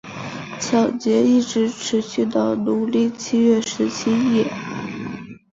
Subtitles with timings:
[0.59, 4.51] 抢劫一直持续到农历正月十七日夜。